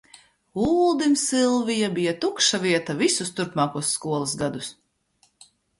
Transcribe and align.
Uldim 0.67 1.13
Silvija 1.25 1.91
bija 1.99 2.15
tukša 2.25 2.63
vieta 2.67 2.99
visus 3.05 3.33
turpmākos 3.41 3.95
skolas 3.99 4.39
gadus. 4.43 4.77